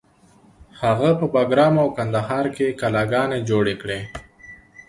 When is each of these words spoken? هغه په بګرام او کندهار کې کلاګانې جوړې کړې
هغه 0.81 1.09
په 1.19 1.25
بګرام 1.33 1.75
او 1.83 1.87
کندهار 1.97 2.45
کې 2.55 2.77
کلاګانې 2.79 3.39
جوړې 3.49 3.75
کړې 3.81 3.99